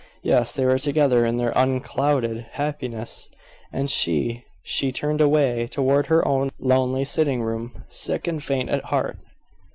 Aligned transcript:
Yes, 0.23 0.55
they 0.55 0.65
were 0.65 0.79
together 0.79 1.27
in 1.27 1.37
their 1.37 1.53
unclouded 1.55 2.47
happiness, 2.53 3.29
and 3.71 3.87
she 3.87 4.43
she 4.63 4.91
turned 4.91 5.21
away 5.21 5.67
toward 5.69 6.07
her 6.07 6.27
own 6.27 6.49
lonely 6.57 7.05
sitting 7.05 7.43
room, 7.43 7.83
sick 7.87 8.27
and 8.27 8.43
faint 8.43 8.69
at 8.71 8.85
heart. 8.85 9.19